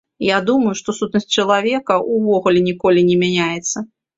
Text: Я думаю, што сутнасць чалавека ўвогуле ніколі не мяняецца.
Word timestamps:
Я 0.27 0.37
думаю, 0.47 0.71
што 0.79 0.95
сутнасць 0.99 1.33
чалавека 1.43 1.99
ўвогуле 2.15 2.65
ніколі 2.71 3.07
не 3.11 3.21
мяняецца. 3.25 3.77